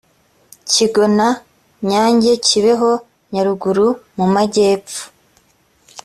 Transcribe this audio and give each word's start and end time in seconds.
kigona 0.71 1.27
nyange 1.89 2.31
kibeho 2.45 2.91
nyaruguru 3.31 3.87
mu 4.17 4.25
majyepfo 4.33 5.01